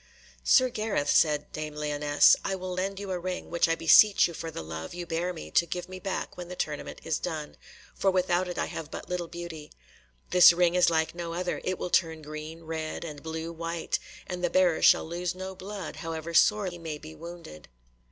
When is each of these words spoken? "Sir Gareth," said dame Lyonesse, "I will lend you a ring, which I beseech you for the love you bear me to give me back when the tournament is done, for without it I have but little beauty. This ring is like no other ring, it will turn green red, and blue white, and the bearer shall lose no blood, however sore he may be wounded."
"Sir 0.43 0.69
Gareth," 0.69 1.11
said 1.11 1.51
dame 1.51 1.75
Lyonesse, 1.75 2.35
"I 2.43 2.55
will 2.55 2.73
lend 2.73 2.99
you 2.99 3.11
a 3.11 3.19
ring, 3.19 3.51
which 3.51 3.69
I 3.69 3.75
beseech 3.75 4.27
you 4.27 4.33
for 4.33 4.49
the 4.49 4.63
love 4.63 4.95
you 4.95 5.05
bear 5.05 5.31
me 5.31 5.51
to 5.51 5.67
give 5.67 5.87
me 5.87 5.99
back 5.99 6.35
when 6.35 6.47
the 6.47 6.55
tournament 6.55 7.01
is 7.03 7.19
done, 7.19 7.55
for 7.93 8.09
without 8.09 8.47
it 8.47 8.57
I 8.57 8.65
have 8.65 8.89
but 8.89 9.09
little 9.09 9.27
beauty. 9.27 9.71
This 10.31 10.53
ring 10.53 10.73
is 10.73 10.89
like 10.89 11.13
no 11.13 11.35
other 11.35 11.53
ring, 11.57 11.63
it 11.67 11.77
will 11.77 11.91
turn 11.91 12.23
green 12.23 12.63
red, 12.63 13.03
and 13.05 13.21
blue 13.21 13.51
white, 13.53 13.99
and 14.25 14.43
the 14.43 14.49
bearer 14.49 14.81
shall 14.81 15.05
lose 15.05 15.35
no 15.35 15.53
blood, 15.53 15.97
however 15.97 16.33
sore 16.33 16.65
he 16.65 16.79
may 16.79 16.97
be 16.97 17.13
wounded." 17.13 17.67